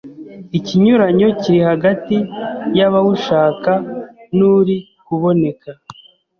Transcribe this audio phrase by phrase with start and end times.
[0.57, 2.15] ikinyuranyo kiri hagati
[2.77, 3.71] y'abawushaka
[4.37, 5.69] n'uri kuboneka.